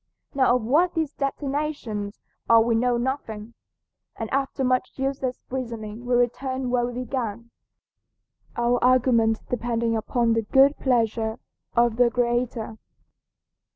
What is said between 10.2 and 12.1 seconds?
the good pleasure of the